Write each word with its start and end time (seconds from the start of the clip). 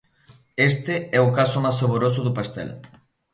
Este 0.69 0.95
é 1.17 1.19
o 1.27 1.33
caso 1.37 1.57
máis 1.63 1.77
saboroso 1.81 2.19
do 2.23 2.35
pastel. 2.37 2.69